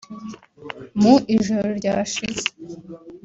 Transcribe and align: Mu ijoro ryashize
Mu 1.01 1.15
ijoro 1.35 1.67
ryashize 1.79 2.45